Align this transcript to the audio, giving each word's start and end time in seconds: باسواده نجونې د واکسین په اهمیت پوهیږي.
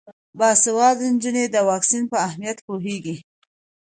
باسواده 0.37 1.05
نجونې 1.13 1.45
د 1.49 1.55
واکسین 1.69 2.03
په 2.11 2.17
اهمیت 2.27 2.57
پوهیږي. 2.67 3.15